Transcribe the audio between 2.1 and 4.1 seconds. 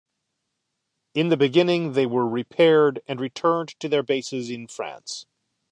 repaired and returned to their